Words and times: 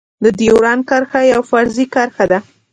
د 0.23 0.25
ډيورند 0.39 0.81
کرښه 0.89 1.21
يوه 1.33 1.45
فرضي 1.49 1.85
کرښه 1.93 2.25
ده. 2.31 2.39